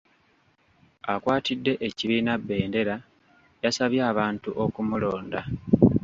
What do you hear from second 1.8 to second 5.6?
ekibiina bbendera yasabye abantu okumulonda.